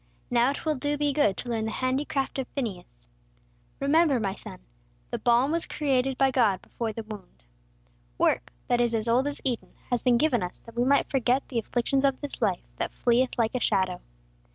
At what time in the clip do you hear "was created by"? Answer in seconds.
5.51-6.31